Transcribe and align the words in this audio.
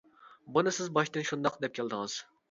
بۇنى 0.53 0.71
سىز 0.77 0.87
باشتىن 0.95 1.27
شۇنداق 1.31 1.59
دەپ 1.65 1.75
كەلدىڭىز. 1.81 2.17